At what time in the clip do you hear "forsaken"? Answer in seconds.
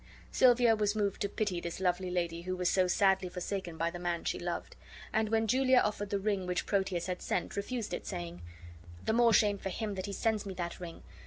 3.29-3.77